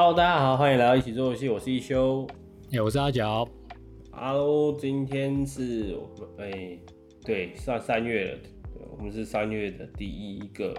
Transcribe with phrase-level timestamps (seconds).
[0.00, 2.24] Hello，大家好，欢迎来到一起做游戏，我是一休。
[2.70, 3.44] 哎、我是阿角。
[4.12, 5.98] Hello，今天是
[6.38, 6.78] 哎、
[7.24, 10.72] 对，算三月了，对我们是三月的第一个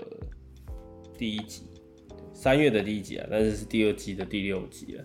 [1.17, 1.63] 第一集，
[2.31, 5.03] 三月的第一集啊，但是是第二季的第六集了。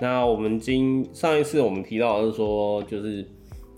[0.00, 3.26] 那我们今上一次我们提到的是说，就是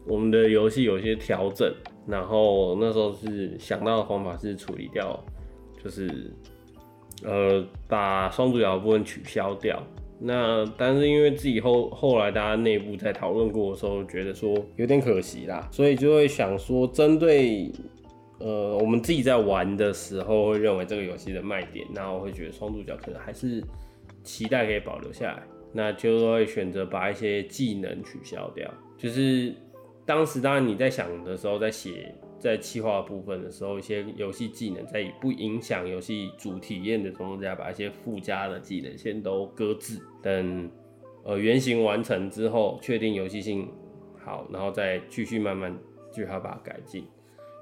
[0.08, 1.72] 我们的游戏有一些调整，
[2.04, 5.24] 然后那时候是想到的方法是处理掉，
[5.80, 6.34] 就是
[7.24, 9.82] 呃把双主角的部分取消掉。
[10.20, 17.70] 那但是因为自己后后来大家内部在讨论过的时候，觉得说有点可惜啦，所以就会想说针对
[18.40, 23.62] 呃我们自己在玩的时候会认为这个游戏的卖点，那我会觉得双主角可能还是
[24.24, 28.68] 期待可以保留下来，那就会选择把一些技能取消掉。
[28.96, 29.54] 就是
[30.04, 40.70] 当时当然你在想的时候，在写在企划部分的时候，一些游戏技能在不影响游戏主体验的情况下，把一些附加的技能先都搁置，等
[41.24, 43.68] 呃原型完成之后，确定游戏性
[44.24, 45.76] 好，然后再继续慢慢
[46.10, 47.04] 继续把它改进。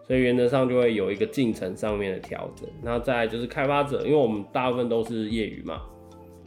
[0.07, 2.69] 所以原则上就会有一个进程上面的调整。
[2.81, 5.83] 那再就是开发者，因为我们大部分都是业余嘛，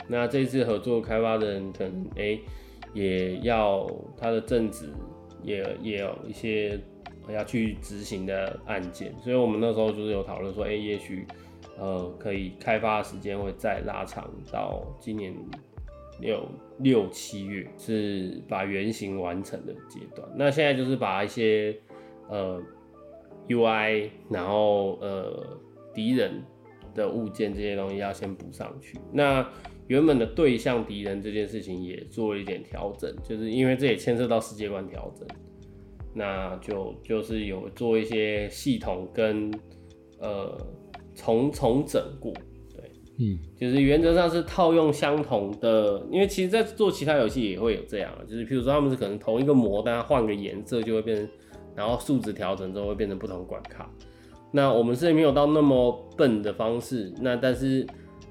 [0.08, 2.40] 那这次合作开发的人可能哎、
[2.94, 3.86] 也要
[4.18, 4.90] 他的正职
[5.44, 6.80] 也也有一些
[7.32, 11.26] 要去执行的案件，所以我们那时候就是有讨论说，哎、也许
[11.78, 15.34] 呃可以开发的时间会再拉长到今年
[16.20, 16.46] 六
[16.80, 20.28] 六七月，是把原型完成的阶段。
[20.36, 21.78] 那现在就是把一些
[22.28, 22.62] 呃
[23.48, 25.58] UI，然后呃
[25.94, 26.44] 敌人
[26.94, 28.98] 的物件这些东西要先补上去。
[29.14, 29.48] 那
[29.88, 35.28] 原本的对象敌人这件事情也做了一点调整，就是因为这也牵涉到世界观调整，
[36.14, 39.52] 那就就是有做一些系统跟
[40.20, 40.58] 呃
[41.16, 42.34] 重重整过，
[42.76, 51.30] 对，嗯，就是原则上是套用相同的，因为其实在做其他游戏也会有这样，就是譬如说他们是可能同一个模，但它换个颜色就会变成，
[51.76, 53.90] 然后数值调整之后会变成不同关卡。
[54.52, 57.86] 那我们是没有到那么笨的方式，那但是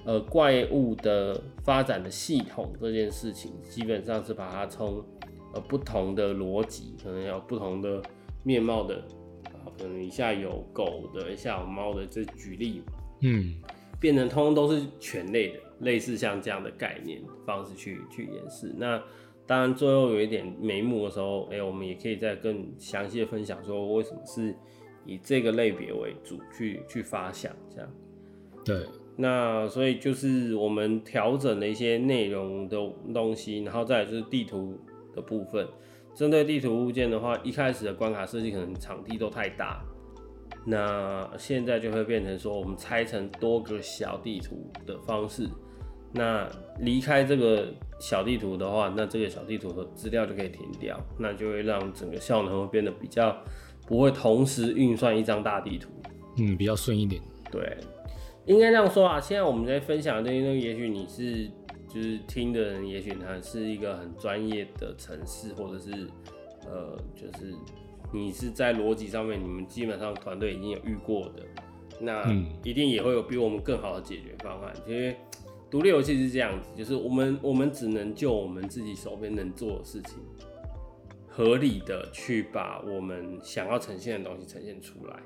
[0.04, 5.04] 呃怪物的发展的系统这件事情，基本上是把它从
[5.54, 8.02] 呃不同的逻辑，可能有不同的
[8.42, 8.96] 面貌的，
[9.46, 12.82] 啊，可能一下有狗的，一下有猫的，这举例
[13.22, 13.54] 嗯，
[14.00, 18.72] 变成通通都是犬类的，类似像这样的概念方式去去演示。
[18.76, 19.02] 那
[19.46, 24.54] 当然最后有一点眉目的时候，哎、我们也可以再更详细的分享说为什么是
[25.06, 27.90] 以这个类别为主去去发想这样。
[28.62, 32.76] 对，那所以就是我们调整了一些内容的
[33.14, 34.78] 东西，然后再来就是地图
[35.18, 35.66] 的部分。
[36.14, 39.80] 针对地图物件的话，一开始的关卡设计可能场地都太大，
[40.66, 45.48] 那现在就会变成说我们拆成多个小地图的方式。
[46.12, 46.48] 那
[46.80, 47.68] 离开这个
[48.00, 53.36] 小地图的话，那这个小地图的资料就可以停掉，那就会让整个效能会变得比较
[53.86, 55.90] 不会同时运算一张大地图。
[56.38, 57.20] 嗯，比较顺一点。
[57.50, 57.76] 对，
[58.46, 59.20] 应该这样说啊。
[59.20, 61.50] 现在我们在分享的这些东西，也许你是
[61.88, 65.90] 就是听的人，也许他是一个很专业的城市，或者是
[66.66, 67.54] 呃，就是
[68.12, 71.42] 你是在逻辑上面，你们基本上团队已经有遇过的，
[72.00, 74.72] 那嗯一定也会有比我们更好的解决方案。
[74.86, 75.16] 因为
[75.70, 80.18] 独立游戏是这样子，就是我们我们只能就我们自己手边能做的事情，
[81.28, 85.16] 合理的去把我们想要呈现的东西呈现出来。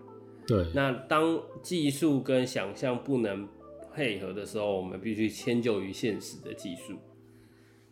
[0.47, 3.49] 对，那当技术跟想象不能
[3.95, 6.99] 配合的时候，我们必须迁就于现实的技术。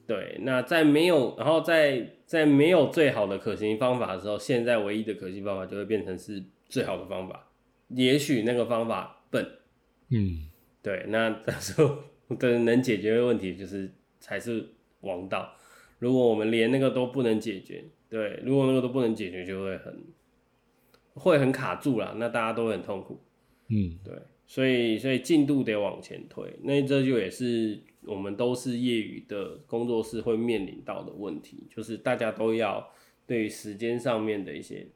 [0.07, 7.47] 对，那在没有，然后在在没有最好的可行方法的时候，现在唯一的可行方法就会变成是最好的方法。
[7.89, 9.45] 也许那个方法笨，
[10.09, 10.49] 嗯，
[10.83, 11.97] 对，那到时候
[12.37, 14.69] 的能解决的问题就是才是
[15.03, 15.55] 王道。
[15.99, 20.05] 如果我们连那个都不能解决，对，如果那个都不能解决，就会很
[21.15, 23.21] 会很卡住了，那大家都会很痛苦。
[23.69, 24.15] 嗯，对，
[24.51, 32.93] 所以所以进度得往前推，那这就也是我们都是业余的工作室会面临到的问题，就是大家都要
[33.29, 34.89] 对于时间上面的一些，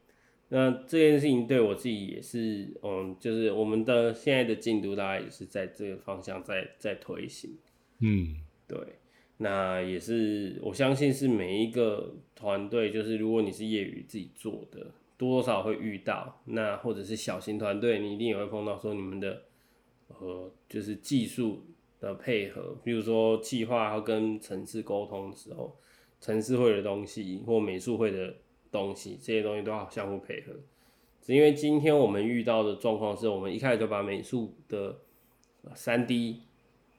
[0.48, 7.56] 那这件事情对我自己也是，嗯，就是我们的现在的进度大概也是在这个方向在在推行，
[8.00, 8.34] 嗯，
[8.66, 8.76] 对，
[9.36, 16.40] 那也是我相信是每一个团队，就是如果你是业余自己做的，多多少会遇到。
[16.44, 19.42] 那或者是小型团队，你一定也会碰到说你们的
[20.08, 21.64] 呃，就是技术
[22.00, 25.76] 的配合，比如说计划要跟城市沟通的时候，
[26.20, 28.34] 城市会的东西或美术会的
[28.70, 30.52] 东西，这些东西都要相互配合。
[31.22, 34.98] 只因为今天我们遇到的状况是我们一开始就把美术的
[35.74, 36.42] 三 D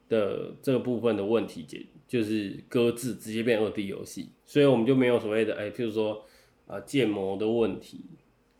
[0.09, 6.25] 的这个部分的问题解就是搁置，直接变二 D 游戏，所以我们就没有所谓的哎，譬如说
[6.67, 8.06] 啊建模的问题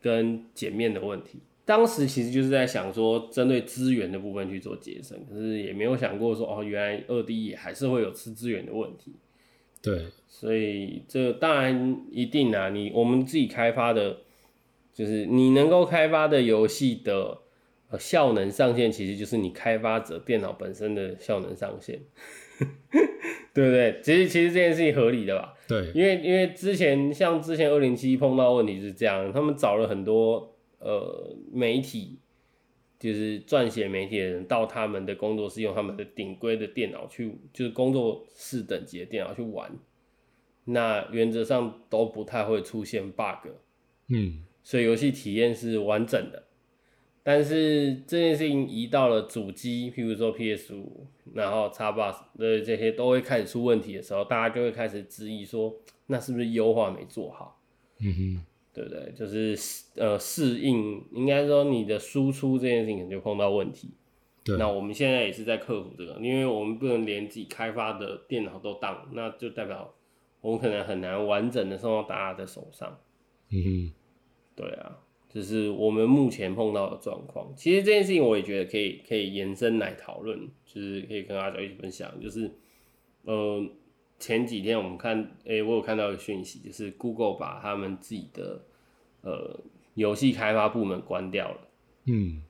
[0.02, 1.40] 跟剪面的问题。
[1.66, 9.14] 当时其实就是在想说，针对资源的部分去做节省，可是也没有想过说哦，原来二 D 也还是会有吃资源的问题。
[9.82, 14.18] 对，所以这当然一定啊，你我们自己开发的，
[14.94, 17.40] 就是你能够开发的游戏的
[17.90, 22.00] 呃效能上限，其实就是你开发者电脑本身的效能上限，
[23.56, 24.00] 对不对？
[24.04, 25.55] 其实其实这件事情合理的吧？
[25.68, 30.52] 对，因为因为之前像之前二零七碰到问题是这样，他们找了很多。
[30.78, 32.20] 呃，媒体
[33.00, 39.72] 就是撰写媒体的人到他们的工作室，用他们的顶规的电脑去，就是工作室等级的电脑去玩，
[40.66, 43.50] 那原则上都不太会出现 bug，
[44.10, 46.44] 嗯，所以游戏体验是完整的。
[47.26, 55.76] 但是这件事情移到了主机，譬如说 PS 五，然后 Xbox 的这些都会开始出问题的时候，大家就会开始质疑说，
[56.06, 57.60] 那是不是优化没做好？
[58.00, 58.46] 嗯哼。
[58.76, 59.14] 对不对？
[59.16, 59.58] 就是
[59.96, 63.90] 呃适应，应该说你的输出这件事情就碰到问题。
[64.44, 64.58] 对。
[64.58, 69.96] 那我们现在也是在克服这个，因为我们不能连自己开发的电脑都当，那就代表
[70.42, 73.00] 我们可能很难完整的送到大家的手上。
[73.50, 73.94] 嗯哼。
[74.58, 75.00] 对啊，
[75.36, 77.54] 这是我们目前碰到的状况。
[77.56, 82.50] 其实这件事情我也觉得可以可以延伸来讨论，就是可以跟阿角一起分享，就是
[83.26, 83.64] 呃。
[84.18, 88.64] 前几天我们看，诶，我有看到一个讯息，就是 Google 把他们自己的
[89.22, 89.60] 呃
[89.96, 91.68] 游戏开发部门关掉了。
[92.06, 92.42] 嗯，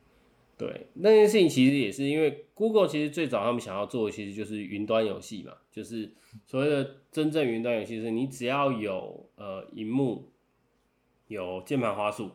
[0.59, 6.13] 对，那件事情其实也是因为 Google 其实最早他们想要做的其实就是云端游戏嘛，就是
[6.45, 10.29] 所谓的真正云端游戏是你只要有呃荧幕、
[11.27, 12.29] 有键盘、花束，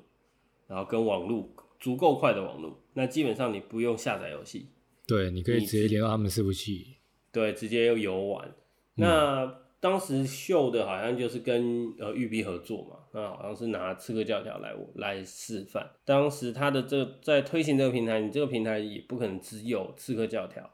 [0.70, 1.49] 然后跟网络
[1.81, 4.69] 足够快的网络，那基本上你不用下载游戏。
[5.05, 6.94] 对，你可以直接连到他们伺服器。
[7.32, 8.55] 对，直接用游玩。
[8.94, 15.90] 那当时秀的好像就是跟呃育碧合作嘛，那好像是拿刺客教条来来示范。
[16.05, 20.70] 当时他的这在推行这个平台，你这个平台也不可能只有刺客教条，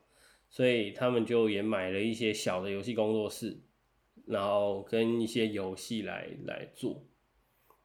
[0.51, 3.59] 所以他们就也买了一些小的游戏工作室，
[4.27, 7.03] 然后跟一些游戏来来做，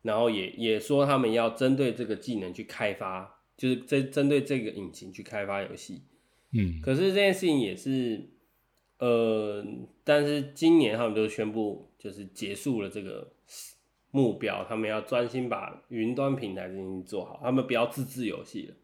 [0.01, 6.03] 然后也也说他们要针对这个技能去开发，就是针针对这个引擎去开发游戏。
[6.53, 8.29] 嗯，可是这件事情也是。
[8.99, 9.65] 呃，
[10.03, 13.33] 但是今年他们就宣布，就是结束了这个
[14.11, 18.75] 目标，他们要专心把云端平台这件事情做好，他们不要自制游戏了。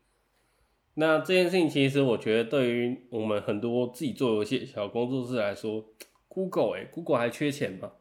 [0.96, 5.86] 那这件事情其实我觉得，对于我们很多自己做游戏小工作室来说
[6.28, 7.92] ，Google 哎，Google 还缺钱吗？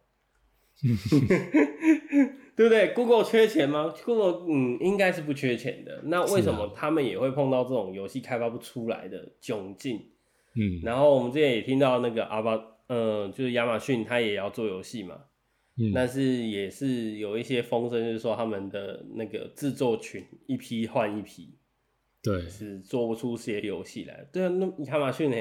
[2.56, 6.00] 对不对？Google 缺钱吗？Google 嗯，应该是不缺钱的。
[6.04, 10.00] 那为什么他们也会碰到这种游戏开发不出来的窘境？
[10.58, 15.24] 嗯，然后我们之前也听到那个阿巴，嗯，就是亚马逊，他也要做游戏嘛，
[15.76, 21.58] 嗯，但是也是有一些风声，就是说他们的那个制作群一批换一批，
[22.22, 24.26] 对，是做不出些游戏来。
[24.32, 25.36] 对啊，那亚马逊呢，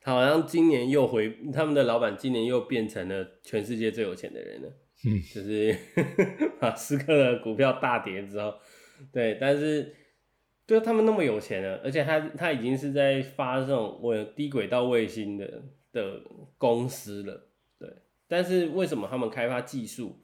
[0.00, 5.76] 他好像今年又回，他们的老板今年又变成了全世界最有钱的人了，就是
[6.60, 8.54] 马斯克的股票大跌之后，
[9.12, 9.94] 对，但是。
[10.64, 16.22] 对他们那么有钱了，而且他他已经是在发这种我低轨道卫星的的
[16.56, 17.48] 公司了，
[17.80, 17.92] 对。
[18.28, 20.20] 但是为什么他们开发技术、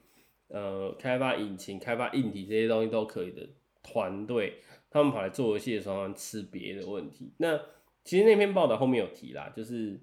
[0.47, 3.47] 呃，开发引擎、开发硬体这些东西都可以的
[3.83, 4.59] 团队，
[4.89, 7.33] 他们跑来做游戏的时候吃别的问题？
[7.37, 7.59] 那
[8.05, 9.99] 其实那篇报道后面有提啦，就是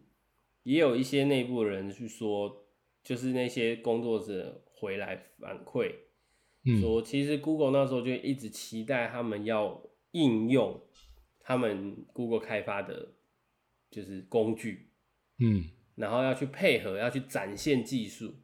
[0.64, 2.66] 也有一些内部人去说，
[3.02, 5.92] 就是那些工作者回来反馈，
[6.80, 9.82] 说其实 Google 那时候就一直期待他们要。
[10.12, 10.80] 应用
[11.40, 13.16] 他们 Google 开发的，
[13.90, 14.88] 就是工具，
[15.38, 15.62] 嗯，
[15.94, 18.36] 然后要去配合，要去展现技术。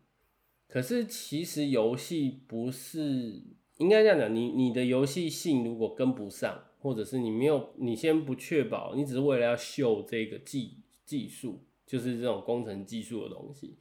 [0.68, 3.42] 可是其实游戏不是
[3.78, 13.78] 应该这样讲，你你的游戏性如果跟不上，或者是你没有，你先不确保，你只是为了要秀这个技技术，就是这种工程技术的东西，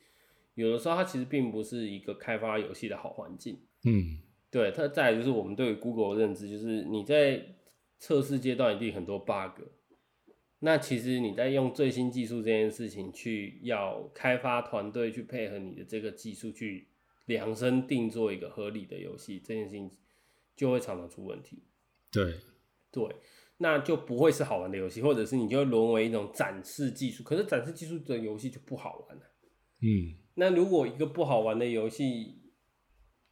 [0.54, 3.60] 有的时候它其实并不是一个开发游戏的好环境。
[3.84, 7.44] 嗯，对，它再来就是我们对 Google 的认知，就是你在
[8.00, 9.64] 测试阶段一定很多 bug，
[10.60, 16.88] 那其实你在用最新技术这件事情去要开发团队去配合你的这个技术去
[17.26, 19.90] 量身定做一个合理的游戏，这件事情
[20.56, 21.64] 就会常常出问题。
[22.12, 22.36] 对，
[22.92, 23.16] 对，
[23.58, 29.24] 那就不会是好玩的游戏，或者是你就会沦为一种展示技术，可是展示技术的游戏就不好玩了。
[29.82, 32.42] 嗯，那如果一个不好玩的游戏，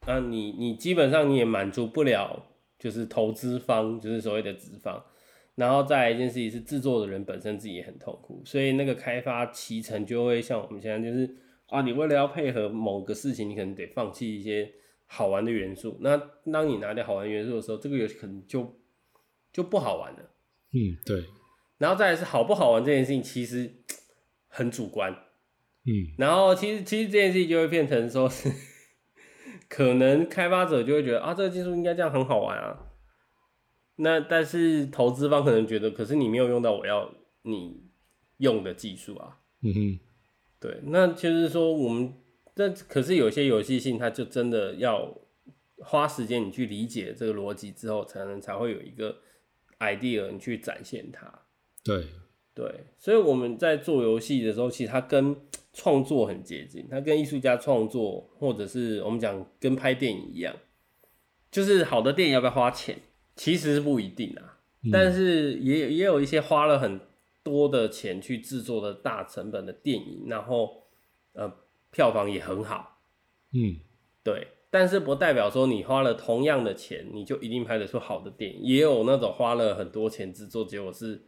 [0.06, 2.46] 那你你基本上你也满足不了。
[2.80, 5.04] 就是投资方，就是所谓的资方，
[5.56, 11.30] 然后再来一件事情是制作的人本身自己也很痛苦，所以那个开发期程就会像我们现在就是
[11.68, 14.72] 啊，你为了要配合某个事情，你可能得放弃一些
[15.08, 15.98] 好玩的元素。
[16.00, 16.16] 那
[16.50, 18.80] 当你拿掉好玩元素的时候，这个游戏可能就
[19.51, 20.20] 就不好玩了。
[20.72, 21.25] 嗯，对，
[21.80, 23.70] 然后再来是好不好玩这件事情，其实
[24.48, 25.13] 很主观。
[25.89, 28.51] 嗯然后其实其实这件事情就会变成说是，
[29.67, 32.86] 可能开发者就会觉得啊，这个技术应该这样很好玩啊。
[33.96, 37.89] 那但是投资方可能觉得，可是你没有用到我要你
[38.38, 39.39] 用的技术啊。
[39.62, 40.00] 嗯哼，
[40.60, 42.13] 对，那就是说我们，
[42.53, 45.17] 但可是有些游戏性，它就真的要
[45.79, 49.17] 花时间你去理解这个逻辑之后，才能才会有一个
[49.79, 51.41] idea 你去展现它。
[51.84, 52.05] 对，
[52.60, 55.34] 对，所以我们在做游戏的时候，其实它跟
[55.72, 60.54] 创作很接近，它跟艺术家创作，或者是我们讲跟拍电影一样，
[61.50, 63.00] 就是好的电影要不要花钱，
[63.38, 64.60] 其实是不一定啊。
[64.92, 67.00] 但是也也有一些花了很
[67.44, 70.84] 多的钱去制作的大成本的电影，然后
[71.32, 71.50] 呃
[71.92, 73.00] 票房也很好，
[73.54, 73.80] 嗯
[74.22, 74.48] 对。
[74.70, 78.60] 但是不代表说你花了同样的钱，你就一定拍得出好的电影。
[78.63, 81.24] 也有那种花了很多钱制作，结果是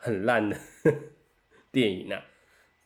[0.00, 0.56] 很烂的
[1.70, 2.20] 电影啊。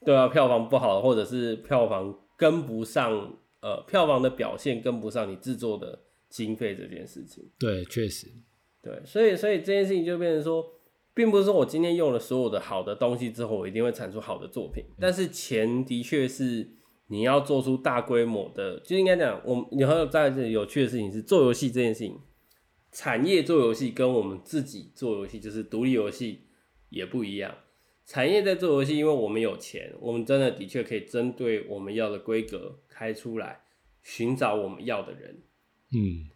[0.05, 7.51] 对啊，票房不好，或者是票房跟不上，呃，票房的表现跟不上你制作的经费这件事情。
[7.59, 8.27] 对，确实，
[8.83, 10.63] 对，所以所以这件事情就变成说，
[11.15, 16.69] 并不是说我今天用了所有的好的东西之后，我一定会产出好的作品，但是钱的确是
[17.07, 22.21] 你要做出大规模的，就应该讲，我们然后在这里有趣的事情是做游戏这件事情，
[22.93, 26.41] 产业做游戏跟我们自己做游戏就是独立游戏
[26.89, 27.55] 也不一样。
[28.05, 33.61] 产业在做游戏，因为我们有钱，我们真的的确可以针对我们要的规格开出来，
[34.03, 35.43] 寻找我们要的人。
[35.93, 36.31] 嗯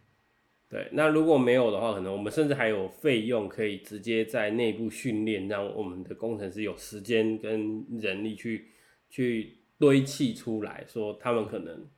[0.70, 8.68] 对，那如果没有的话，可能我们甚至还有费用可以直接在内部训练，让我们的工程师有时间跟人力去
[9.08, 11.88] 去堆砌出来，说他们可能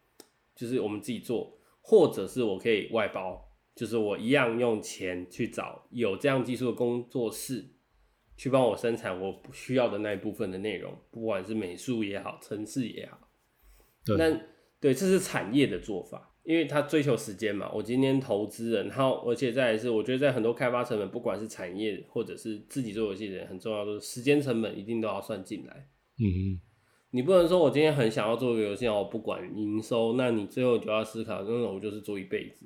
[0.55, 7.71] 就是我们自己做，或者是我可以外包，就是我一样用钱去找有这样技术的工作室，
[8.41, 13.19] 去帮我生产我不需要的那一部分的内容，不管是美术也好，城市也好。
[14.03, 14.31] 对，那
[14.81, 17.71] 对，这是产业的做法，因为他追求时间嘛。
[17.71, 25.87] 我今天投资人，然后而且再来是，我觉得在很多开发成本，不管是产业或者是自己做游戏的人，很重要的是时间成本一定都要算进来。
[26.19, 26.61] 嗯哼，
[27.11, 32.65] 你不能说我今天很想要做一个游戏，我不管营收，那你最后就要思考，那种我就是做一辈子，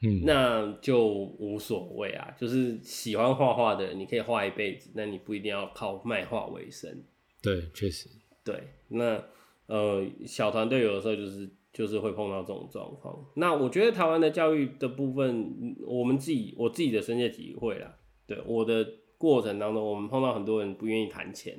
[0.00, 2.34] 嗯那就无所谓啊。
[2.38, 7.02] 就是喜欢画画的，你可以画一辈子，那你不一定要靠卖画为生。
[7.42, 8.08] 对，确实，
[8.44, 9.22] 对，那
[9.66, 13.24] 呃小团队有的时候就是就是会碰到这种状况。
[13.34, 17.96] 那我觉得台湾的教育的部分，嗯我们自己我自己的深切体会啦。
[18.26, 18.86] 对我的
[19.16, 21.58] 过程当中，我们碰到很多人不愿意谈钱，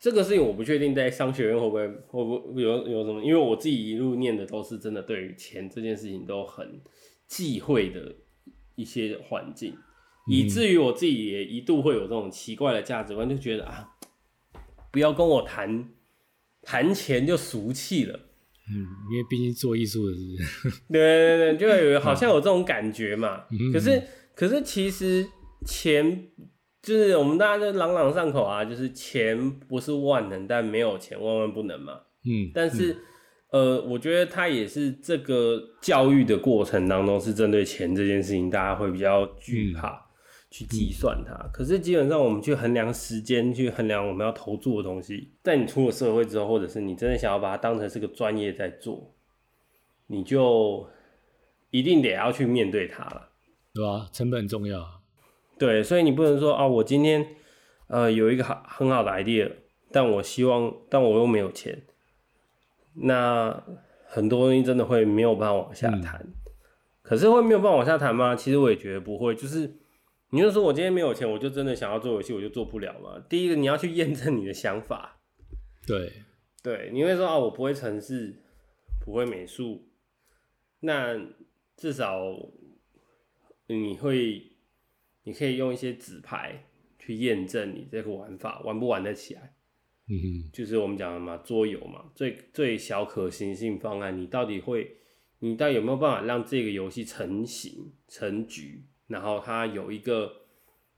[0.00, 6.80] 这个事情我不确定在商学院会不会会不会有有什么，因为我自己一路念的都是真的对于钱这件事情都很
[7.26, 8.14] 忌讳的
[8.76, 9.76] 一些环境，
[10.26, 13.90] 以至于我自己也一度会有这种奇怪的价值观，就觉得啊，
[14.90, 15.90] 不要跟我谈
[16.62, 18.18] 谈钱就俗气了。
[18.72, 23.44] 嗯，因为毕竟做艺术的是，对对对，就有 好像有这种感觉嘛。
[23.50, 24.02] 嗯可是
[24.34, 25.26] 可是其实
[25.66, 26.28] 钱
[26.82, 32.00] 就是我们大家都朗朗上口啊，就是钱不是万能，但没有钱万万不能嘛。
[32.24, 32.96] 嗯，但是、
[33.50, 40.06] 呃，我觉得他也是这个教育的过程当中是针对钱这件事情，大家会比较惧怕。
[40.52, 49.14] 去计算它，可是基本上我们去衡量时间，去衡量我们要投注的东西，在你出了社会之后，或者是你真的想要把它当成是个专业在做，
[50.08, 50.84] 你就
[51.70, 53.28] 一定得要去面对它了。
[53.72, 54.08] 对吧？
[54.12, 54.99] 成本很重要啊，
[55.60, 57.36] 对，所以你不能说啊，我今天
[57.88, 59.52] 呃有一个好很好的 idea，
[59.92, 61.82] 但我希望，但我又没有钱，
[62.94, 63.62] 那
[64.06, 66.26] 很多东西真的会没有办法往下谈。
[67.02, 68.34] 可是会没有办法往下谈吗？
[68.34, 69.70] 其实我也觉得不会，就是
[70.30, 73.22] 你就说我今天没有钱，我就真的想要做游戏，我就做不了嘛。
[73.28, 75.20] 第一个你要去验证你的想法，
[75.86, 76.22] 对，
[76.62, 78.34] 对，你会说啊，我不会城市，
[79.04, 79.88] 不会美术，
[80.80, 81.20] 那
[81.76, 82.22] 至少
[83.66, 84.49] 你会，
[85.30, 86.64] 你可以用一些纸牌
[86.98, 89.54] 去验证你这个玩法玩不玩得起来。
[90.08, 94.96] 嗯哼，就是我们讲的嘛，桌游嘛，最最小可行性方案，你到底会，
[95.38, 100.32] 你到底有没有办法让这个游戏成型成局，然后它有一个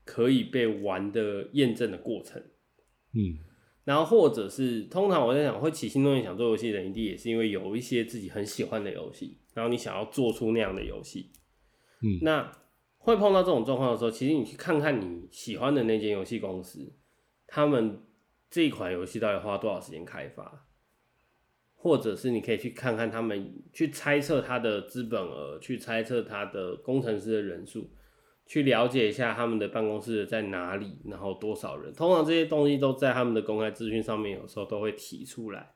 [0.06, 2.42] 可以被玩的验证的过程。
[3.12, 3.38] 嗯
[3.84, 11.32] 然后或者是通常我在想，会起心动念想做游戏的人，一定也是因为有一些自己很喜欢的游戏，然后你想要做出那样的游戏。
[12.00, 12.50] 嗯那
[13.04, 16.92] 会碰到这种状况的时候，其实你去看看你喜欢的那间游戏公司，
[17.46, 18.00] 他们
[18.48, 20.66] 这一款游戏到底花多少时间开发，
[21.74, 27.90] 或者是你可以去看看他们去猜测它的资本额，去猜测它的工程师的人数，
[28.46, 31.92] 去了解一下他们的办公室在哪里，然后多少人。
[31.92, 35.74] 通常这些东西都在他们的公开资讯上面，有时候都会提出来。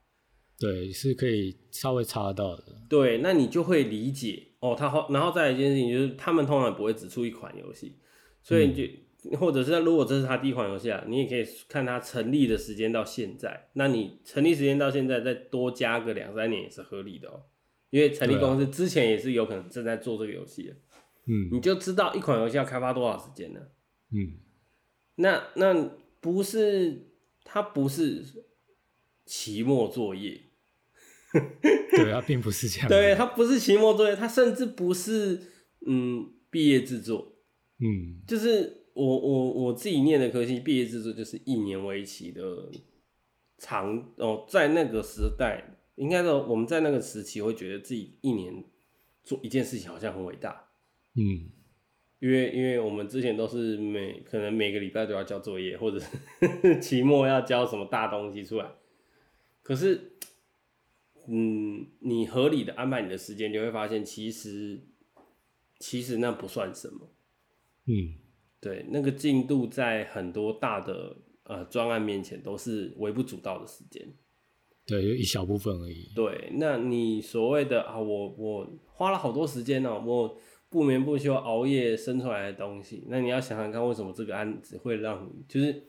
[0.59, 2.64] 对，是可以稍微查到的。
[2.88, 4.75] 对，那你就会理解哦。
[4.79, 7.97] 他后，然后再一件事情就是，他们通常不会只出一款游戏，
[8.43, 13.69] 所以你就，或者是如果这是他第一款游戏啊，你也可以看他成立的时间到现在。
[13.75, 17.43] 那你成立时间到现在，再多加个两三年也是合理的哦。
[17.91, 20.75] 因为成立公司之前也是有可能正在做这个游戏的，
[21.27, 23.61] 嗯，你就知道一款游戏要开发多少时间呢？
[24.11, 24.39] 嗯，
[25.15, 27.07] 那那不是，
[27.45, 28.25] 他不是
[29.25, 30.41] 期末作业。
[31.97, 32.88] 对，啊并不是这样。
[32.88, 35.40] 对，它不是期末作业，它甚至不是
[35.87, 37.35] 嗯毕业制作。
[37.78, 42.43] 嗯，就是我我我自己念的科系，毕业制作就是一年为期的
[43.59, 48.64] 长哦，在那个时代，应该说我们在那个时期会觉得自己一年
[49.25, 50.69] 做一件事情好像很伟大。
[51.14, 51.49] 嗯，
[52.21, 58.71] 因为因为我们之前都是每可能每个礼拜都要交作业，或者是 期末要交什么大东西出来，
[59.62, 60.12] 可是。
[61.28, 64.80] 嗯，你合理的安排你的时间，你会发现其实
[65.78, 67.12] 其实那不算什么。
[67.87, 68.14] 嗯，
[68.61, 74.06] 对，那个进度在很多大的呃专案面前都是微不足道的时间。
[74.87, 76.12] 对，有一小部分而已。
[76.14, 85.83] 对，那你所谓的啊，我我花了好多时间哦，我不眠不休熬夜生出来的东西，那你要想想看，为什么这个案子会让你就是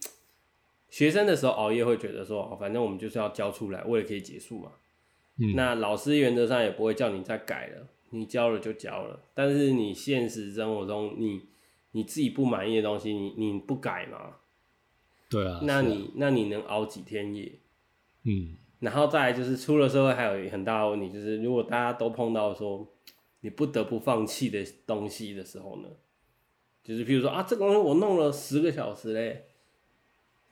[0.90, 4.72] 学生的时候熬夜会觉得说，反正我们就是要交出来，为了可以结束嘛。
[5.56, 9.20] 那老师原则上也不会叫你再改了，你教了就教了。
[9.36, 11.42] 但是你现实生活中，你
[11.92, 14.38] 你自己不满意的东西，你你不改吗？
[15.30, 15.60] 对啊。
[15.64, 17.52] 那你那你能熬几天夜？
[18.24, 18.56] 嗯。
[18.80, 22.88] 然后再来就是出了社会，还有很大的问题，就是如果大家都碰到说
[23.42, 25.90] 你不得不放弃的东西的时候呢，
[26.84, 29.46] 就是譬如说啊，这个东西我弄了十个小时嘞，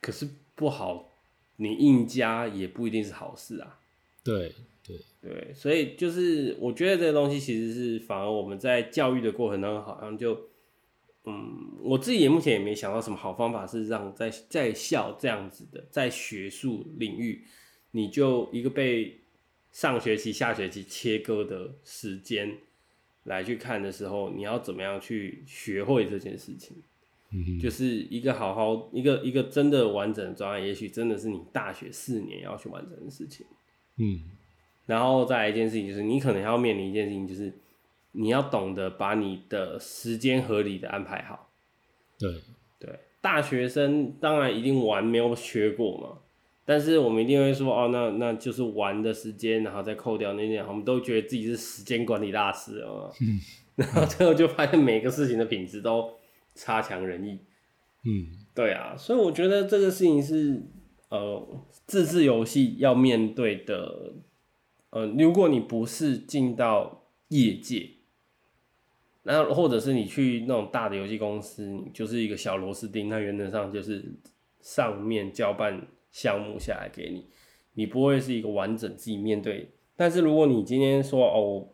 [0.01, 1.11] 可是不好，
[1.55, 3.79] 你硬加也不一定是好事啊。
[4.23, 4.53] 对。
[4.87, 10.39] 对对，所以就是我觉得这个东西其实是反而我们在教育的过程当中，好像就
[11.23, 17.43] 嗯，我自己也目前也没想到什么好方法，是让在在校这样子的，在学术领域，
[17.91, 19.21] 你就一个被
[19.71, 22.55] 上学期、下学期切割的时间
[23.23, 26.77] 来去看的时候，你要怎么样去学会这件事情？
[27.31, 33.47] 嗯，就是一个好好一个一个真的完整的专案，也许真的是你大学四年要去完成的事情。
[33.97, 34.21] 嗯。
[34.85, 37.51] 然后再来一件事情，就是你可能要面临一件事情，就是
[38.11, 41.49] 你要懂得把你的时间合理的安排好。
[42.19, 42.31] 对
[42.79, 46.19] 对，大学生当然一定玩没有学过嘛，
[46.63, 53.09] 但是我们一定会说哦，那那就是玩的时间，然后再扣掉那点，我们都觉得自己是时间管理大师啊。
[53.21, 53.39] 嗯。
[53.75, 56.13] 然后最后就发现每个事情的品质都
[56.53, 57.39] 差强人意。
[58.05, 60.61] 嗯，对啊，所以我觉得这个事情是
[61.09, 64.13] 呃自制游戏要面对的。
[64.95, 67.85] 呃，如果你不是进到业界，
[69.23, 74.05] 那或者是你去那种大的游戏公司，你就是一个小螺丝钉，那原则上就是
[74.61, 77.25] 上面交办项目下来给你，
[77.73, 79.69] 你不会是一个完整自己面对。
[79.97, 81.67] 但是如果你今天说哦，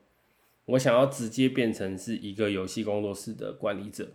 [0.66, 4.14] 我想要直接变成是一个游戏工作室的管理者，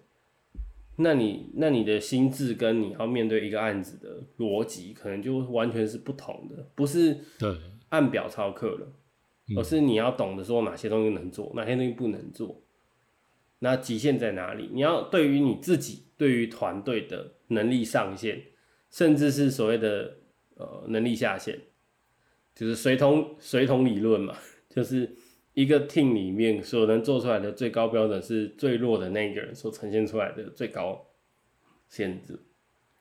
[0.97, 7.57] 那你那你的心智跟你要面对一个案子的逻辑，可能就完全是不同的，不是对。
[7.91, 8.93] 按表操课了，
[9.57, 12.63] 而是你要懂得说哪些东西能做，哪些东西不能做，
[13.61, 14.69] 那极限在哪里？
[14.73, 18.43] 你要对于你自己，对于团队的能力上限，
[18.91, 20.17] 甚至是所谓的
[20.57, 21.59] 呃能力下限，
[22.55, 24.37] 就是随同随同理论嘛，
[24.69, 25.17] 就是
[25.55, 31.07] 一个 team 里面所能做出来的最高标准，是最弱的那个人所呈现出来的最高
[31.89, 32.39] 限制，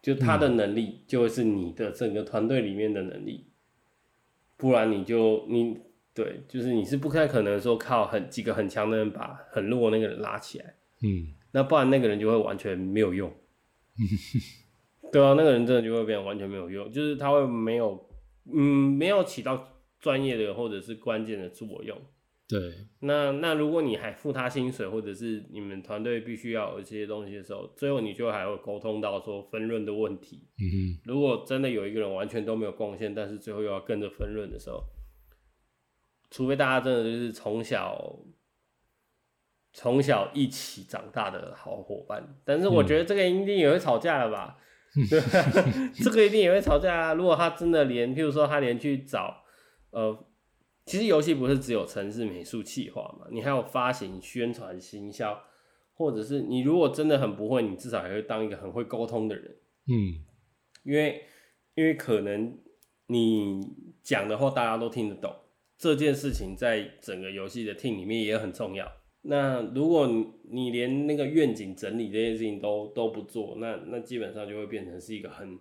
[0.02, 3.48] 就他的能力就会是你的整个团队里面的能力。
[4.58, 5.78] 不然你就你
[6.14, 13.32] 对，就是你是不太可能说靠很几个很强的人把很弱那个人拉起来，嗯，那不然那个人就会完全没有用，
[15.12, 18.10] 对啊，那个人真的就会变完全没有用，就是他会没有，
[18.54, 22.00] 嗯，没有起到专业的或者是关键的作用。
[22.48, 30.48] 对，那那如果你还付他薪水，或者是你们团队必须要有这些东西的时候，最后你就还会沟通到说分润的问题。
[31.06, 34.84] 如果真的有一个人完全都没有贡献，但是最后又要跟着分润的时候，
[36.30, 38.20] 除非大家真的就是从小
[39.74, 42.38] 从小一起长大的好伙伴。
[42.46, 44.58] 但是我觉得这个一定也会吵架了吧？
[46.02, 47.14] 这个一定也会吵架啊！
[47.16, 49.44] 如果他真的连，譬如说他连去找，
[49.90, 50.18] 呃，
[50.86, 55.42] 其实游戏不是只有城市美术企划嘛，你还有发行、宣传、行销，
[55.94, 59.58] 或者是你如果真的很不会，你至少还会当一个很会沟通的人。
[59.88, 60.24] 嗯，
[60.84, 61.24] 因为
[61.74, 62.58] 因为可能
[63.08, 63.62] 你
[64.04, 65.34] 讲的话大家都听得懂，
[65.78, 68.92] 这件事情在整个游戏的 team 里面也很重要。
[69.24, 75.58] 那如果你你连那个愿景整理这件事情都都不做，那那基本上就会变成是一个很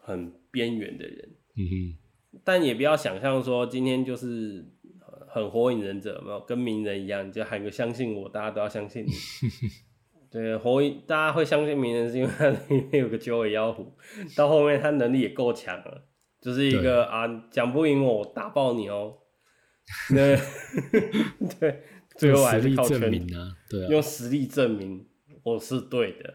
[0.00, 1.36] 很边缘的人。
[1.54, 1.98] 嗯哼，
[2.44, 4.64] 但也不要想象说今天就是
[5.00, 9.10] 呃很火影忍者，有没有跟鸣人一样，你就喊个相信我，大家都要相信你。
[10.30, 12.58] 对，火影大家会相信鸣人是因为他里
[12.90, 13.96] 面有个九尾妖狐，
[14.36, 16.04] 到后面他能力也够强了，
[16.40, 19.18] 就是一个啊讲不赢我，我打爆你哦。
[20.08, 20.38] 对
[21.60, 21.82] 对。
[22.16, 25.06] 最后还是靠证明啊，对啊，用实力证明
[25.42, 26.32] 我是对的，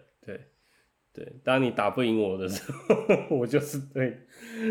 [1.13, 1.33] 对对。
[1.43, 2.95] 当你打不赢我的时候，
[3.37, 4.17] 我就是对。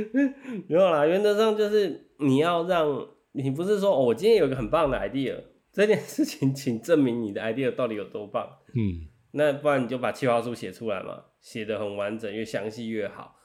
[0.69, 5.37] 没有啦，原则上就是你要让你不是说哦，我今天有一个很棒的 idea，
[5.73, 8.49] 这件事情， 请证明你的 idea 到底有多棒。
[8.75, 13.37] 嗯，那不然你就把计划书写出来嘛，写的很完整，越详细越好。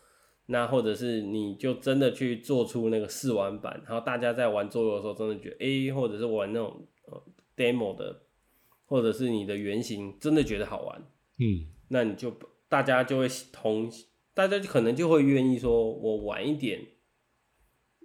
[0.47, 7.23] 那或者是你就真的去做出那个试玩版，然后大家在玩桌游的时候，真的觉得哎，或者是玩那种呃。
[7.57, 8.23] demo 的，
[8.85, 11.01] 或者是你的原型真的觉得好玩，
[11.39, 12.29] 嗯，那你就
[12.67, 13.91] 大家就会同，
[14.33, 16.85] 大家可能就会愿意说，我晚一点，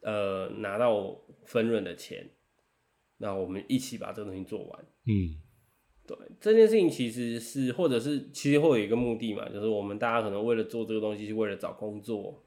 [0.03, 2.31] 呃，拿到分润的钱，
[3.18, 5.40] 那我们一起把这个东西做完，嗯，
[6.07, 12.44] 对，这件事情其实是，或者是其实会有一个目的嘛，就是我们大家可能为了做这个东西，是为了找工作，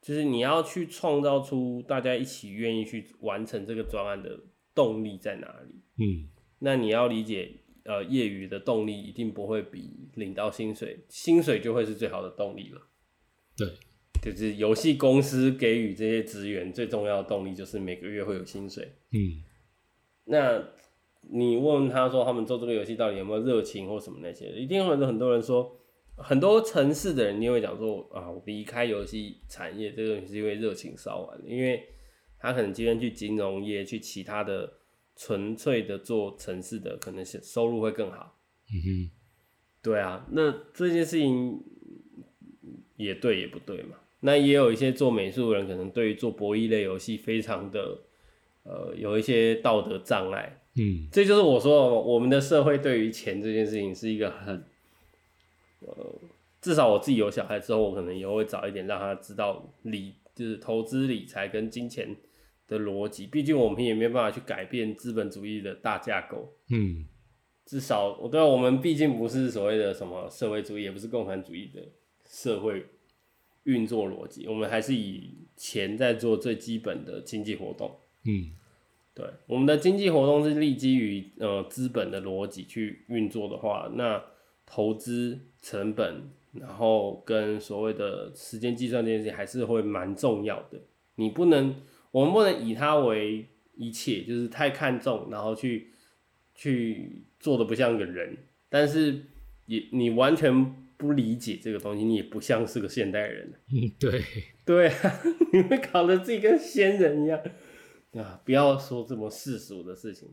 [0.00, 4.38] 就是你要去创造出大家一起愿意去完成这个专案的。
[4.74, 5.82] 动力在哪里？
[5.96, 6.28] 嗯，
[6.60, 7.52] 那你要理解，
[7.88, 12.82] 呃，业余的动力一定不会比领到薪水，薪水就会是最好的动力了。
[13.56, 13.66] 对，
[14.20, 18.92] 就是游戏公司给予这些资源最重要的动力就是每个月会有薪水。
[19.12, 19.42] 嗯，
[20.24, 20.62] 那
[21.22, 25.74] 你问他说他们做这个游戏到底有没有热情或什么那些，一定会有很多人说，
[26.16, 31.82] 很多城市的人你会讲说啊，我离开游戏产业这个是因为热情烧完，因为。
[32.40, 34.72] 他可能今天去金融业，去其他的
[35.18, 38.38] 纯粹的做城市的，可能是收入会更好。
[38.72, 39.10] 嗯哼，
[39.82, 41.60] 对啊，那这件事情
[42.96, 43.96] 也对也不对嘛。
[44.20, 47.98] 那也有一些做美术的人，可能对于做博弈类游戏非常的
[48.62, 50.62] 呃有一些道德障碍。
[50.76, 54.64] 嗯，这就是我说我们的社会对于钱这件事情是一个很
[55.80, 56.20] 呃，
[56.60, 62.14] 至少我自己有小孩之后，我可能也会早一点让他知道理，就是投资理财跟金钱。
[62.68, 66.52] 的逻辑，毕竟我们也没有办法去改变资本主义的大架构。
[66.68, 67.06] 嗯，
[67.64, 71.80] 至少我对我们毕竟不是所谓的什么社会主义，也不是共产主义的
[72.26, 72.84] 社会
[73.64, 77.90] 运作逻辑，我们还是以钱在做最基本的经济活动。
[78.24, 78.50] 嗯，
[79.14, 84.22] 对，我们的经济活动是立基于呃资本的逻辑去运作的话，那
[84.66, 90.78] 投资成本，然后跟所谓的时间计算这件事情还是会蛮重要的。
[91.14, 91.74] 你不能。
[92.10, 95.92] 我们不能以它为一切，就是太看重，然后去
[96.54, 98.36] 去做的不像个人，
[98.68, 99.24] 但是
[99.66, 103.52] 也你完全不理解这个东西，你也不像是个现代人。
[103.70, 104.22] 嗯，对，
[104.64, 105.20] 对啊，
[105.52, 107.40] 你会搞得自己跟仙人一样
[108.14, 108.40] 啊！
[108.44, 110.28] 不要说这么世俗的事情，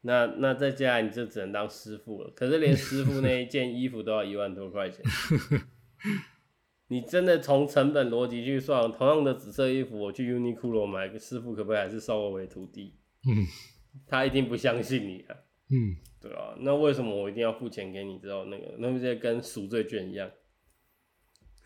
[0.00, 2.32] 那那在家你就只能当师傅了。
[2.34, 5.04] 可是连师傅那一件衣服都要一万多块钱。
[6.94, 12.94] 你真的从成本逻辑去算，同样的紫色衣服，我去 Uniqlo 买个师傅，可不可以还是收我为徒弟？
[13.26, 13.44] 嗯，
[14.06, 15.34] 他一定不相信你啊。
[15.70, 18.16] 嗯，对啊，那为什么我一定要付钱给你？
[18.20, 20.30] 之后那个，那不是跟赎罪券一样？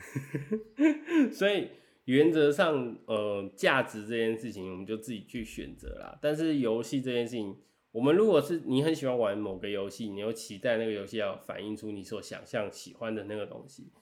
[1.30, 1.68] 所以
[2.06, 6.18] 原则上，呃，价值这件事情，我们就自己去选择啦。
[6.22, 7.54] 但是游戏这件事情，
[7.92, 13.92] 我们如果是你很喜欢玩某个游戏，你又期待那个游戏要反映出你所想象喜欢的那个东西。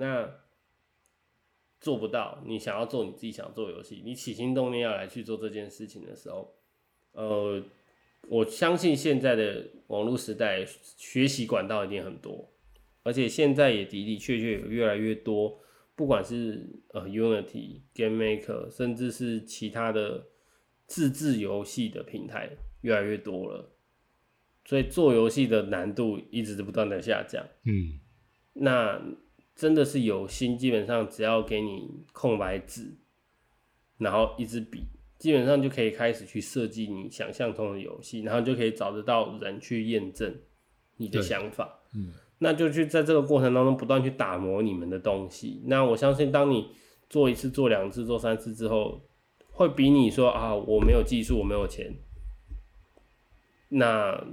[0.00, 0.26] 那
[1.78, 6.54] 做不到，你想要做你自己想做游戏，你起心动念要来去做这件事情的时候，
[7.12, 7.62] 呃，
[8.28, 12.50] 我相信现在的网络时代学习管道一定很多，
[13.02, 15.60] 而且现在也的的确确有越来越多，
[15.94, 20.26] 不管是呃 Unity、Game Maker，甚至是其他的
[20.86, 22.48] 自制游戏的平台
[22.80, 23.70] 越来越多了，
[24.64, 27.46] 所以做游戏的难度一直不断的下降。
[27.64, 28.00] 嗯，
[28.54, 28.98] 那。
[29.60, 32.96] 真的是有心，基本上只要给你空白纸，
[33.98, 34.84] 然后一支笔，
[35.18, 40.34] 基本上就可以开始去设计你想象中的游戏，然后就可以找得到人去验证
[40.96, 41.78] 你的想法。
[41.94, 45.60] 嗯，那就去在这个过程当中不断去打磨你们的东西。
[45.66, 46.70] 那我相信，当你
[47.10, 49.02] 做一次、做两次、做三次之后，
[49.50, 51.94] 会比你说啊，我没有技术，我没有钱，
[53.68, 54.26] 那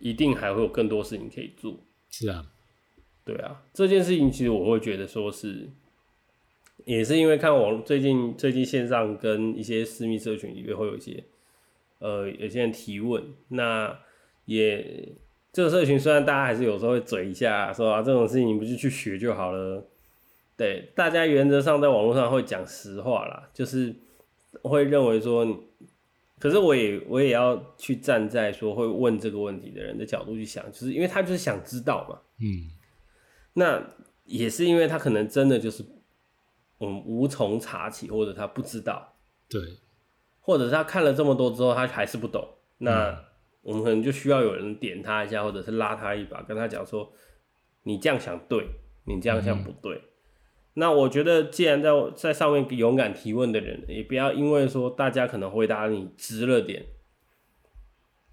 [0.00, 1.78] 一定还会有更多事情可以做。
[2.10, 2.44] 是啊，
[3.24, 5.68] 对啊，这件事情其实我会觉得说是，
[6.84, 11.24] 也是因为看网最近最近线上跟一些私密社群里面会有一些，
[11.98, 13.96] 呃，有些人提问，那
[14.46, 15.12] 也
[15.52, 19.86] 这个社群虽然大家还是有时候会嘴一下，说啊这种事情你不就去学就好了，
[20.56, 23.94] 对，大家原则上在网络上会讲实话啦，就是
[24.62, 25.46] 会认为说。
[26.38, 32.66] 可是我也我也要去站在说会问这个问题的人的角度去想，就是因为他就是想知道嘛，嗯，
[33.54, 33.82] 那
[34.24, 35.84] 也是因为他可能真的就是
[36.78, 39.14] 我们无从查起，或者他不知道，
[39.48, 39.60] 对，
[40.40, 42.46] 或者是他看了这么多之后他还是不懂，
[42.78, 43.24] 那
[43.62, 47.12] 我们可能就需要有人点他一下，或者是拉他一把，跟他讲说
[47.82, 48.66] 你这样想对，
[49.04, 50.00] 你这样想不对。
[50.74, 56.86] 那我觉得，既然在在上面勇敢提问的人，也不要因为说大家可能回答你直了点，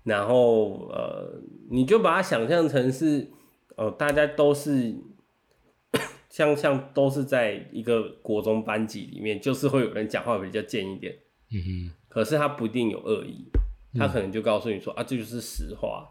[0.03, 3.29] 然后呃，你就把它想象成是
[3.79, 4.93] 呃，大家都是
[6.29, 11.17] 像像都是在一个国中班级里面，就是会有人讲话比较贱一点，
[11.49, 13.45] 嗯哼，可是他不一定有恶意，
[13.97, 16.09] 他可能就告诉你说、啊，这就是实话。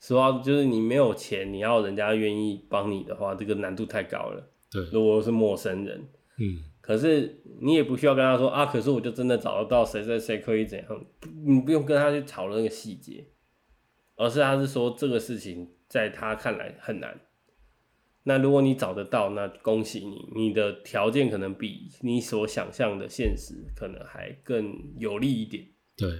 [0.00, 4.50] 实话就是你没有钱，你要人家愿意帮你的话，这个难度太高了。
[4.68, 11.04] 对，如果是陌生人，嗯，可是你也不需要跟他说啊，可是我就真的找得到谁谁谁可以怎样，
[11.46, 13.24] 你不用跟他去讨论那个细节，
[14.16, 17.20] 而是他是说这个事情在他看来很难。
[18.24, 25.64] 那如果你找得到，那恭喜你，你的条件可能比你所想象的现实可能还更有利一点。
[25.96, 26.10] 对，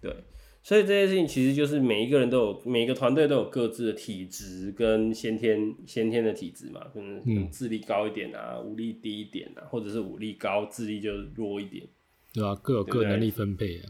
[0.00, 0.24] 对，
[0.62, 11.86] 所以这件事情其实就是每一个人都有，每一个团队都有各自的体质跟先天先天的体质嘛，可能智力高一点啊，武力低一点啊，或者是武力高，智力就弱一点。
[12.32, 13.84] 对啊，各有各能力分配啊，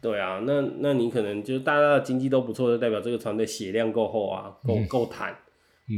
[0.00, 5.36] 对啊，那那你可能就是大家的经济都不错，就代表这个团队血量够厚啊，够够坦，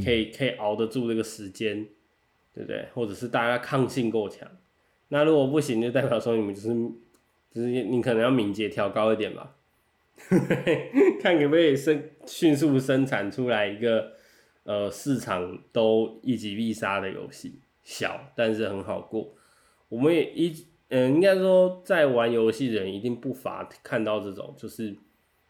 [0.05, 1.85] 可以可以熬得住这个时间，
[2.55, 2.87] 对不对？
[2.95, 4.49] 或者是大家抗性够强。
[5.09, 6.69] 那如果不行，就代表说你们就是
[7.53, 9.57] 就是你可能要敏捷调高一点吧，
[11.21, 14.13] 看可不可以生迅速生产出来一个
[14.63, 19.35] 呃市场都一击必杀的游戏，小但是很好过。
[19.89, 20.55] 我们也一
[20.91, 24.91] 嗯，应该说在玩游戏的人一定不乏看到这种，就是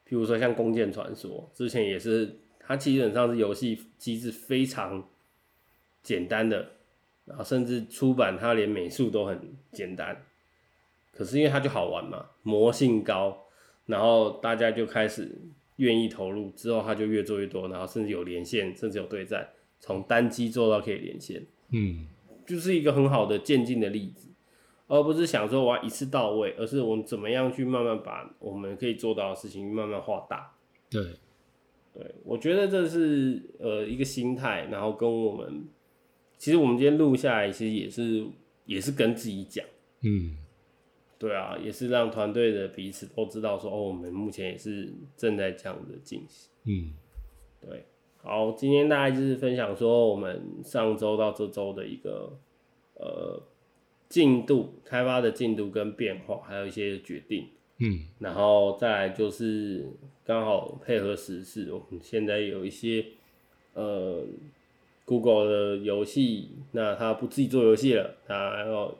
[0.04, 5.08] 比如说像《弓箭传说》，之前也是它基本上是游戏机制非常
[6.02, 6.72] 简单的，
[7.24, 9.40] 然后甚至出版它连美术都很
[9.72, 10.24] 简单，
[11.12, 13.46] 可是因为它就好玩嘛，魔性高，
[13.86, 15.40] 然后大家就开始
[15.76, 19.48] 愿意投入，之后它就越做越多，然后甚至有连线，甚至有对战，
[19.78, 22.06] 从单机做到可以连线，嗯，
[22.46, 24.28] 就是一个很好的渐进的例子，
[24.90, 30.52] 而不是想说我要一次到位，而是我们怎么样去慢慢把我们可以做到的事情慢慢画大。
[30.90, 31.00] 对，
[31.94, 35.64] 对，我觉得这是呃一个心态，然后跟我们，
[36.36, 38.26] 其实我们今天录下来，其实也是
[38.64, 39.64] 也是跟自己讲，
[40.02, 40.36] 嗯，
[41.20, 46.50] 对啊，也是让团队的彼此都知道说，哦，我们目前也是正在这样的进行。
[46.64, 46.94] 嗯，
[47.60, 47.86] 对，
[48.24, 52.36] 好，今天大家就是分享说我们上周到这周的一个
[52.94, 53.40] 呃
[54.10, 57.46] 进度、开发的进度跟变化，还有一些决定。
[57.78, 59.88] 嗯，然后再来就是
[60.26, 63.02] 刚好配合时事，我们现在有一些
[63.72, 64.22] 呃
[65.06, 68.94] Google 的游戏，那它不自己做游戏了，它要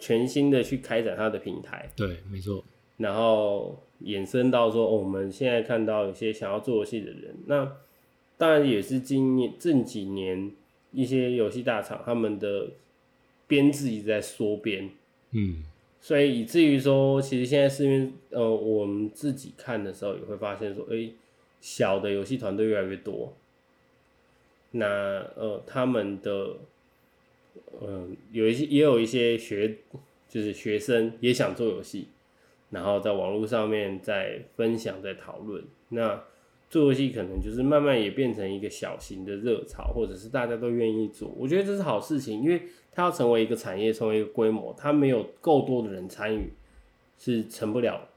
[0.00, 2.64] 全新的去开展它的平台，对，没错，
[2.96, 7.76] 然后衍生到说、哦我们现在看到有些想要做游戏的人，那
[8.36, 10.50] 当然也是今年近几年
[10.90, 12.70] 一些游戏大厂他们的
[13.46, 14.90] 编制一直在缩编，
[15.30, 15.62] 嗯，
[16.00, 21.12] 所以以至于说，其实现在市面，呃，我们自己看的时候也会发现说，诶、
[21.60, 23.34] 小的游戏团队越来越多。
[24.72, 24.86] 那
[25.36, 26.56] 呃，他们的，
[27.80, 29.76] 呃，有一些也有一些学，
[30.28, 32.08] 就是学生也想做游戏，
[32.70, 35.64] 然后在网络上面在分享、在讨论。
[35.90, 36.22] 那
[36.68, 41.32] 做游戏可能就是慢慢也变成一个小型的热潮，或者是大家都愿意做。
[41.36, 46.52] 我觉得这是好事情，因为它要成为一个产业，成为一个规模，它没有够多的人参与，
[47.18, 48.08] 是成不了，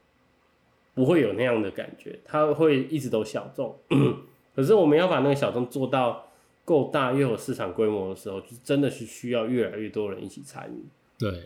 [0.94, 3.76] 不会有那样的感觉，它会一直都小众。
[4.54, 6.26] 可是我们要把那个小众做到
[6.64, 10.84] 够大又有市场规模的时候，就真的是需要越来越多人一起参与。
[11.18, 11.44] 对，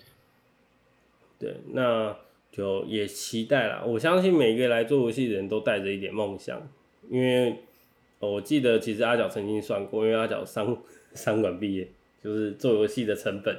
[1.38, 2.16] 对，那
[2.50, 3.84] 就也期待啦。
[3.84, 6.60] 我相信每个来做游戏的人都带着一点梦想，
[7.10, 7.58] 因为、
[8.20, 10.76] 呃我记得其实阿角曾经算过，因为阿角商
[11.12, 11.86] 商管毕业，
[12.22, 13.54] 就是做游戏的成本，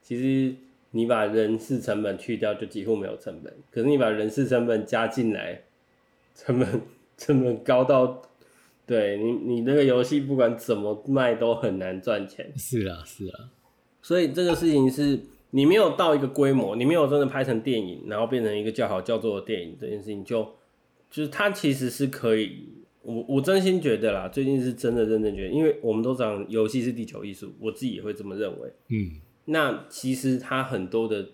[0.00, 0.54] 其实
[0.92, 3.52] 你把人事成本去掉，就几乎没有成本。
[3.70, 5.62] 可是你把人事成本加进来，
[6.34, 6.82] 成本
[7.18, 8.22] 成本高到，
[8.86, 12.52] 对你你那个游戏不管怎么卖都很难赚钱。
[12.56, 13.50] 是啊是啊，
[14.00, 15.18] 所以这个事情是
[15.50, 20.44] 你没有到一个规模，你没有真的拍成电影，然后变成一个叫好叫座的电影，这件事情就
[21.10, 22.68] 就是它其实是可以，
[23.06, 28.72] 我我真心觉得啦，最近是真的认真觉得，因为我们都讲游戏是地球艺术，我自己也会这么认为。
[28.88, 31.24] 嗯那其实它很多的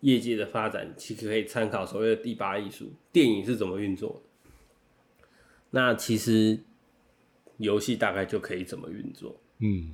[0.00, 5.28] 业界的发展，其实可以参考所谓的第八艺术，电影是怎么运作的。
[5.72, 6.58] 那其实
[7.58, 9.36] 游戏大概就可以怎么运作。
[9.58, 9.90] 嗯，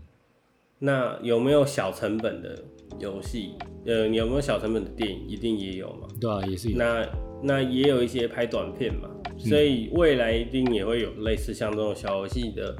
[0.78, 2.62] 那有没有小成本的
[3.00, 3.54] 游戏？
[3.84, 5.26] 呃，你有没有小成本的电影？
[5.26, 6.06] 一定也有嘛。
[6.20, 7.08] 对啊，也是有，那
[7.42, 9.10] 那也有一些拍短片嘛，
[9.48, 12.74] 所以未来一定也会有类似像这种小游戏的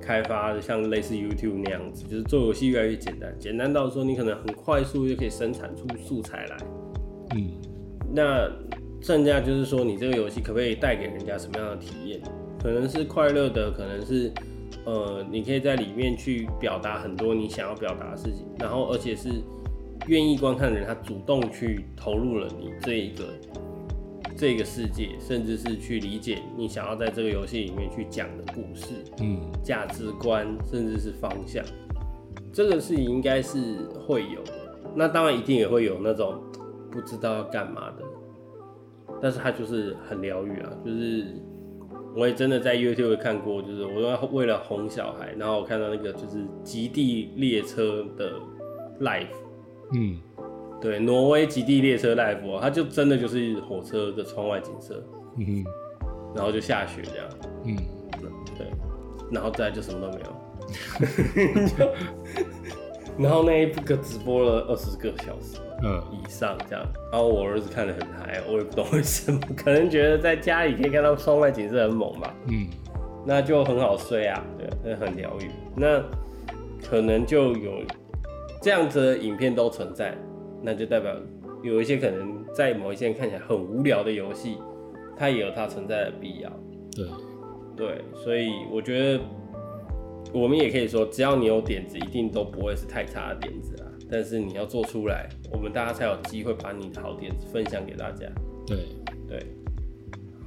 [0.00, 6.56] 开发，像类似 YouTube 那样子，就是做游戏越来越简单，简单到说你可能很快速就可以生产出素材来。
[7.34, 7.50] 嗯
[8.14, 8.50] 那
[9.02, 12.20] 剩下就是说，你这个游戏可不可以带给人家什么样的体验？
[12.62, 14.32] 可能是快乐的，可能是
[14.84, 19.28] 呃，你可以在里面去表达很多你想要表达的事情，然后而且是
[20.06, 23.24] 愿意观看的人，他主动去投入了你这一个
[24.36, 28.94] 这个世界，甚至是去理解你想要在这个游戏里面去讲的故事。
[29.20, 31.64] 嗯价值观，甚至是方向，
[32.52, 34.52] 这个事情应该是会有的。
[34.94, 36.40] 那当然一定也会有那种
[36.90, 38.04] 不知道要干嘛的，
[39.20, 40.70] 但是他就是很疗愈啊。
[40.84, 41.26] 就是
[42.14, 48.34] 我也真的在 YouTube 看过，就是我为了哄小孩，然后我看到那个就是极地列车的
[49.00, 49.26] Life，
[49.92, 50.18] 嗯
[50.80, 55.02] 对，挪威极地列车 life，哦它就真的就是火车的窗外景色，
[55.38, 55.64] 嗯
[56.34, 57.26] 然后就下雪这样。
[57.64, 57.76] 嗯，
[58.58, 58.66] 对，
[59.32, 60.20] 然后再就什么都没
[61.80, 61.88] 有，
[63.18, 66.02] 然后那一个直播了二十个小时嗯。
[66.12, 72.66] 以上这样，然后我儿子看得很嗨，我也不懂为什么，可能觉得在家里可以看到窗外景色很猛吧，嗯。
[73.28, 76.00] 那就很好睡啊，对，那很疗愈，那
[76.88, 77.82] 可能就有
[78.62, 80.14] 这样子的影片都存在，
[80.66, 81.14] 那就代表
[81.62, 84.58] 有一些可能在某一些人看起来很无聊的游戏，
[85.16, 86.50] 它也有它存在的必要。
[86.90, 87.06] 对，
[87.76, 89.20] 对，所以我觉得
[90.32, 93.86] 我们也可以说，只要你有点子，一定都不会是太差的点子啦。
[94.10, 98.26] 但是你要做出来，我们大家才有机会把你的好点子分享给大家。
[98.66, 98.78] 对，
[99.28, 99.46] 对，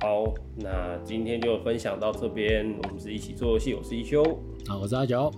[0.02, 4.22] 好，那今天就分享到这边，我们是一起做游戏，我是一休。
[4.68, 5.32] 好，我是阿九，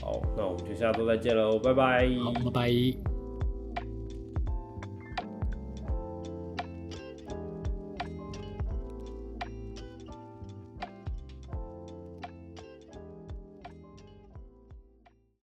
[0.00, 2.08] 好，那我们就下周再见喽，拜拜。
[2.22, 3.15] 好，拜拜。